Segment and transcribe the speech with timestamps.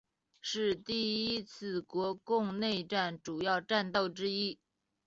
[0.41, 4.57] 是第一次国共内战主要战斗之一。